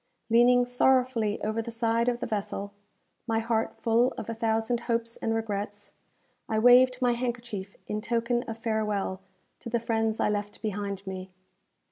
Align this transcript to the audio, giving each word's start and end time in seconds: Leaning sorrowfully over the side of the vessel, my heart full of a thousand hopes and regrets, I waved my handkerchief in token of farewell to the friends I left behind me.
Leaning 0.31 0.65
sorrowfully 0.65 1.39
over 1.43 1.61
the 1.61 1.69
side 1.69 2.09
of 2.09 2.17
the 2.17 2.25
vessel, 2.25 2.73
my 3.27 3.37
heart 3.37 3.77
full 3.77 4.13
of 4.13 4.31
a 4.31 4.33
thousand 4.33 4.79
hopes 4.89 5.15
and 5.17 5.35
regrets, 5.35 5.91
I 6.49 6.57
waved 6.57 6.97
my 7.03 7.11
handkerchief 7.11 7.75
in 7.85 8.01
token 8.01 8.41
of 8.49 8.57
farewell 8.57 9.21
to 9.59 9.69
the 9.69 9.79
friends 9.79 10.19
I 10.19 10.27
left 10.27 10.63
behind 10.63 11.05
me. 11.05 11.29